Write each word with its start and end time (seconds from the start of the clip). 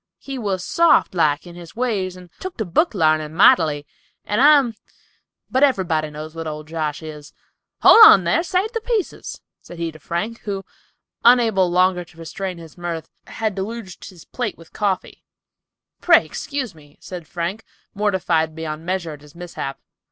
He 0.17 0.39
was 0.39 0.63
soft 0.65 1.13
like 1.13 1.45
in 1.45 1.53
his 1.53 1.75
ways 1.75 2.15
and 2.17 2.31
took 2.39 2.57
to 2.57 2.65
book 2.65 2.95
larnin 2.95 3.35
mightily, 3.35 3.85
and 4.25 4.41
I'm—but 4.41 5.61
everybody 5.63 6.09
knows 6.09 6.33
what 6.33 6.47
old 6.47 6.67
Josh 6.67 7.03
is. 7.03 7.33
Hold 7.83 8.03
on 8.03 8.25
thar! 8.25 8.41
Save 8.41 8.71
the 8.71 8.81
pieces!" 8.81 9.41
said 9.61 9.77
he 9.77 9.91
to 9.91 9.99
Frank, 9.99 10.39
who, 10.39 10.65
unable 11.23 11.69
longer 11.69 12.03
to 12.03 12.17
restrain 12.17 12.57
his 12.57 12.79
mirth, 12.79 13.09
had 13.27 13.53
deluged 13.53 14.09
his 14.09 14.25
plate 14.25 14.57
with 14.57 14.73
coffee. 14.73 15.23
"Pray 16.01 16.25
excuse 16.25 16.73
me," 16.73 16.97
said 16.99 17.27
Frank, 17.27 17.63
mortified 17.93 18.55
beyond 18.55 18.83
measure 18.83 19.11
at 19.11 19.21
his 19.21 19.35
mishap. 19.35 19.79